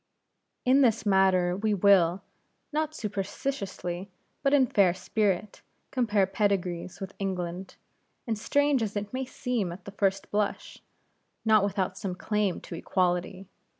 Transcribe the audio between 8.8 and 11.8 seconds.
as it may seem at the first blush, not